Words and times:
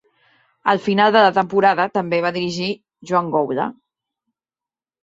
Al 0.71 0.79
final 0.85 1.11
de 1.17 1.21
la 1.25 1.35
temporada 1.35 1.87
també 1.99 2.23
va 2.27 2.33
dirigir 2.39 2.71
Joan 3.13 3.31
Goula. 3.39 3.71